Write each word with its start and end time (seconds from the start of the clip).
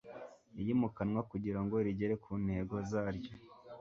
iyimukanwa 0.61 1.21
kugira 1.31 1.59
ngo 1.63 1.75
rigere 1.87 2.13
ku 2.23 2.31
ntego 2.43 2.75
zaryo 2.89 3.33